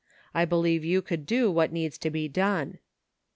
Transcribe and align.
I 0.33 0.45
believe 0.45 0.83
you 0.83 1.03
could 1.03 1.27
do 1.27 1.51
what 1.51 1.71
needs 1.71 1.99
to 1.99 2.09
be 2.09 2.27
done." 2.27 2.79